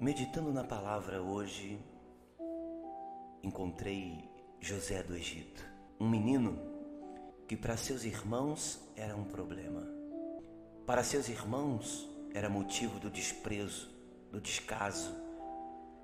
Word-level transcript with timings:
Meditando 0.00 0.50
na 0.50 0.64
palavra 0.64 1.20
hoje, 1.20 1.78
encontrei 3.42 4.30
José 4.58 5.02
do 5.02 5.14
Egito, 5.14 5.62
um 6.00 6.08
menino 6.08 6.58
que 7.46 7.54
para 7.54 7.76
seus 7.76 8.04
irmãos 8.04 8.80
era 8.96 9.14
um 9.14 9.24
problema. 9.24 9.86
Para 10.86 11.04
seus 11.04 11.28
irmãos 11.28 12.08
era 12.32 12.48
motivo 12.48 12.98
do 12.98 13.10
desprezo, 13.10 13.90
do 14.32 14.40
descaso. 14.40 15.14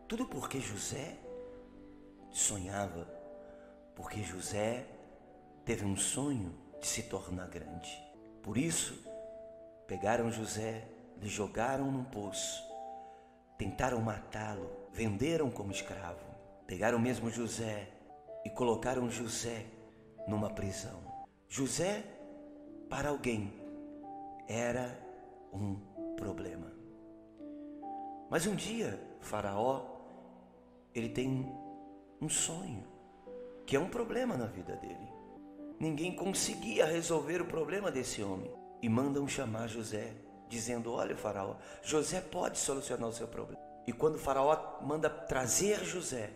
Tudo 0.06 0.26
porque 0.26 0.60
José 0.60 1.16
sonhava, 2.30 3.08
porque 3.94 4.22
José 4.22 4.86
teve 5.64 5.86
um 5.86 5.96
sonho 5.96 6.54
de 6.82 6.86
se 6.86 7.04
tornar 7.04 7.48
grande. 7.48 7.98
Por 8.42 8.58
isso, 8.58 9.02
pegaram 9.86 10.30
José, 10.30 10.86
lhe 11.18 11.30
jogaram 11.30 11.90
num 11.90 12.04
poço 12.04 12.75
Tentaram 13.58 14.00
matá-lo, 14.00 14.70
venderam 14.92 15.50
como 15.50 15.72
escravo. 15.72 16.24
Pegaram 16.66 16.98
mesmo 16.98 17.30
José 17.30 17.88
e 18.44 18.50
colocaram 18.50 19.10
José 19.10 19.66
numa 20.26 20.50
prisão. 20.50 21.00
José, 21.48 22.04
para 22.90 23.08
alguém, 23.08 23.52
era 24.48 24.98
um 25.52 25.76
problema. 26.16 26.72
Mas 28.28 28.46
um 28.46 28.54
dia, 28.54 29.00
Faraó, 29.20 29.86
ele 30.94 31.08
tem 31.08 31.46
um 32.20 32.28
sonho, 32.28 32.84
que 33.64 33.76
é 33.76 33.80
um 33.80 33.88
problema 33.88 34.36
na 34.36 34.46
vida 34.46 34.76
dele. 34.76 35.08
Ninguém 35.78 36.14
conseguia 36.14 36.86
resolver 36.86 37.40
o 37.40 37.46
problema 37.46 37.90
desse 37.90 38.22
homem 38.22 38.50
e 38.82 38.88
mandam 38.88 39.28
chamar 39.28 39.68
José 39.68 40.14
dizendo: 40.48 40.92
Olha, 40.92 41.16
Faraó, 41.16 41.56
José 41.82 42.20
pode 42.20 42.58
solucionar 42.58 43.08
o 43.08 43.12
seu 43.12 43.28
problema. 43.28 43.60
E 43.86 43.92
quando 43.92 44.16
o 44.16 44.18
Faraó 44.18 44.80
manda 44.82 45.08
trazer 45.08 45.84
José, 45.84 46.30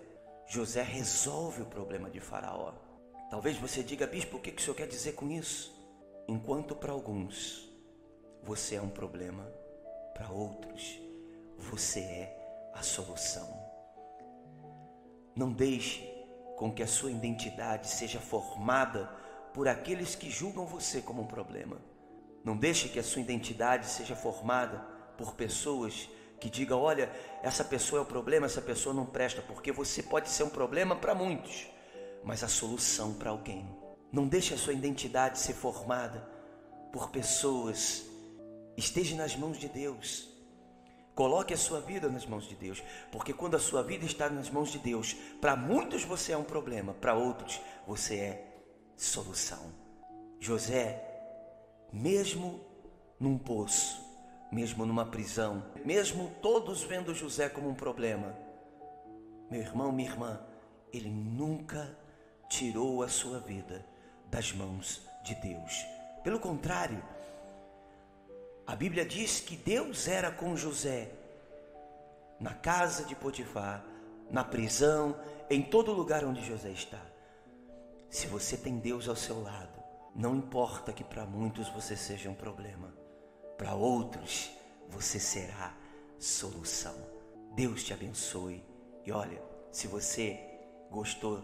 José 0.46 0.82
resolve 0.82 1.62
o 1.62 1.66
problema 1.66 2.08
de 2.08 2.20
Faraó. 2.20 2.72
Talvez 3.30 3.56
você 3.56 3.82
diga, 3.82 4.06
bispo, 4.06 4.36
o 4.36 4.40
que 4.40 4.50
o 4.50 4.60
senhor 4.60 4.74
quer 4.74 4.88
dizer 4.88 5.12
com 5.12 5.30
isso? 5.30 5.78
Enquanto 6.28 6.74
para 6.74 6.92
alguns 6.92 7.68
você 8.42 8.76
é 8.76 8.82
um 8.82 8.88
problema, 8.88 9.44
para 10.14 10.30
outros 10.30 10.98
você 11.56 12.00
é 12.00 12.70
a 12.74 12.82
solução. 12.82 13.48
Não 15.36 15.52
deixe 15.52 16.08
com 16.56 16.72
que 16.72 16.82
a 16.82 16.86
sua 16.86 17.10
identidade 17.10 17.88
seja 17.88 18.18
formada 18.18 19.06
por 19.54 19.68
aqueles 19.68 20.14
que 20.14 20.30
julgam 20.30 20.66
você 20.66 21.00
como 21.00 21.22
um 21.22 21.26
problema. 21.26 21.80
Não 22.44 22.56
deixe 22.56 22.88
que 22.88 22.98
a 22.98 23.02
sua 23.02 23.20
identidade 23.20 23.86
seja 23.86 24.16
formada 24.16 24.78
por 25.16 25.34
pessoas 25.34 26.08
que 26.40 26.48
digam: 26.48 26.80
olha, 26.80 27.10
essa 27.42 27.62
pessoa 27.62 28.00
é 28.00 28.02
o 28.02 28.06
problema, 28.06 28.46
essa 28.46 28.62
pessoa 28.62 28.94
não 28.94 29.04
presta, 29.04 29.42
porque 29.42 29.70
você 29.70 30.02
pode 30.02 30.30
ser 30.30 30.42
um 30.44 30.48
problema 30.48 30.96
para 30.96 31.14
muitos, 31.14 31.66
mas 32.24 32.42
a 32.42 32.48
solução 32.48 33.12
para 33.14 33.30
alguém. 33.30 33.68
Não 34.10 34.26
deixe 34.26 34.54
a 34.54 34.58
sua 34.58 34.72
identidade 34.72 35.38
ser 35.38 35.52
formada 35.52 36.26
por 36.90 37.10
pessoas. 37.10 38.04
Esteja 38.76 39.14
nas 39.14 39.36
mãos 39.36 39.58
de 39.58 39.68
Deus. 39.68 40.28
Coloque 41.14 41.52
a 41.52 41.58
sua 41.58 41.80
vida 41.80 42.08
nas 42.08 42.24
mãos 42.24 42.48
de 42.48 42.54
Deus, 42.54 42.82
porque 43.12 43.34
quando 43.34 43.54
a 43.54 43.60
sua 43.60 43.82
vida 43.82 44.06
está 44.06 44.30
nas 44.30 44.48
mãos 44.48 44.72
de 44.72 44.78
Deus, 44.78 45.14
para 45.38 45.54
muitos 45.54 46.02
você 46.02 46.32
é 46.32 46.36
um 46.36 46.44
problema, 46.44 46.94
para 46.94 47.14
outros 47.14 47.60
você 47.86 48.16
é 48.16 48.62
solução. 48.96 49.70
José 50.38 51.09
mesmo 51.92 52.60
num 53.18 53.36
poço, 53.36 54.00
mesmo 54.50 54.84
numa 54.84 55.06
prisão, 55.06 55.64
mesmo 55.84 56.30
todos 56.40 56.82
vendo 56.82 57.14
José 57.14 57.48
como 57.48 57.68
um 57.68 57.74
problema, 57.74 58.34
meu 59.50 59.60
irmão, 59.60 59.92
minha 59.92 60.08
irmã, 60.08 60.40
ele 60.92 61.10
nunca 61.10 61.96
tirou 62.48 63.02
a 63.02 63.08
sua 63.08 63.38
vida 63.38 63.84
das 64.30 64.52
mãos 64.52 65.02
de 65.24 65.34
Deus. 65.36 65.84
Pelo 66.22 66.38
contrário, 66.38 67.02
a 68.66 68.76
Bíblia 68.76 69.04
diz 69.04 69.40
que 69.40 69.56
Deus 69.56 70.06
era 70.06 70.30
com 70.30 70.56
José 70.56 71.10
na 72.38 72.54
casa 72.54 73.04
de 73.04 73.14
Potifar, 73.14 73.84
na 74.30 74.44
prisão, 74.44 75.16
em 75.50 75.60
todo 75.62 75.92
lugar 75.92 76.24
onde 76.24 76.44
José 76.44 76.70
está. 76.70 77.00
Se 78.08 78.26
você 78.26 78.56
tem 78.56 78.78
Deus 78.78 79.08
ao 79.08 79.16
seu 79.16 79.42
lado, 79.42 79.79
não 80.14 80.34
importa 80.34 80.92
que 80.92 81.04
para 81.04 81.24
muitos 81.24 81.68
você 81.68 81.96
seja 81.96 82.30
um 82.30 82.34
problema, 82.34 82.94
para 83.56 83.74
outros 83.74 84.50
você 84.88 85.20
será 85.20 85.74
solução. 86.18 86.94
Deus 87.54 87.84
te 87.84 87.92
abençoe. 87.92 88.64
E 89.04 89.12
olha, 89.12 89.42
se 89.70 89.86
você 89.86 90.38
gostou, 90.90 91.42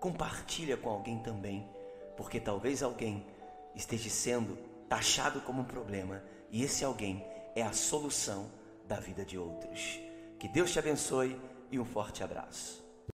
compartilha 0.00 0.76
com 0.76 0.90
alguém 0.90 1.18
também, 1.18 1.68
porque 2.16 2.40
talvez 2.40 2.82
alguém 2.82 3.26
esteja 3.74 4.10
sendo 4.10 4.56
taxado 4.88 5.40
como 5.40 5.62
um 5.62 5.64
problema 5.64 6.22
e 6.50 6.62
esse 6.62 6.84
alguém 6.84 7.24
é 7.54 7.62
a 7.62 7.72
solução 7.72 8.50
da 8.86 8.96
vida 8.96 9.24
de 9.24 9.38
outros. 9.38 9.98
Que 10.38 10.48
Deus 10.48 10.72
te 10.72 10.78
abençoe 10.78 11.40
e 11.70 11.78
um 11.78 11.84
forte 11.84 12.22
abraço. 12.22 12.81